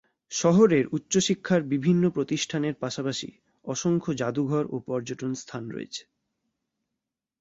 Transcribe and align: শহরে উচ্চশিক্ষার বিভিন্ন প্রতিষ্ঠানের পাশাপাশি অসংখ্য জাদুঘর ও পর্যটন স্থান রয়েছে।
শহরে 0.31 0.79
উচ্চশিক্ষার 0.91 1.61
বিভিন্ন 1.73 2.03
প্রতিষ্ঠানের 2.09 2.75
পাশাপাশি 2.75 3.29
অসংখ্য 3.65 4.11
জাদুঘর 4.13 4.63
ও 4.69 4.75
পর্যটন 4.87 5.31
স্থান 5.33 5.63
রয়েছে। 5.69 6.03